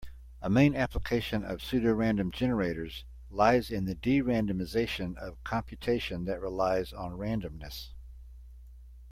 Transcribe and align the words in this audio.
A 0.41 0.49
main 0.49 0.75
application 0.75 1.43
of 1.45 1.59
pseudorandom 1.59 2.31
generators 2.31 3.05
lies 3.29 3.69
in 3.69 3.85
the 3.85 3.93
de-randomization 3.93 5.15
of 5.17 5.43
computation 5.43 6.25
that 6.25 6.41
relies 6.41 6.91
on 6.91 7.11
randomness. 7.11 7.89